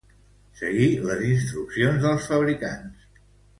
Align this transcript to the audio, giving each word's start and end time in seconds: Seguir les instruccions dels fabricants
Seguir 0.61 0.87
les 1.09 1.21
instruccions 1.33 2.01
dels 2.07 2.27
fabricants 2.33 3.07